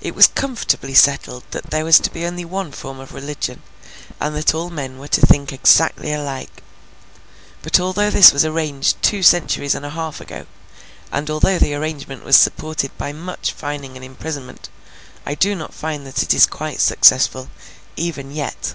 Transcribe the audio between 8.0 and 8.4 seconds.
this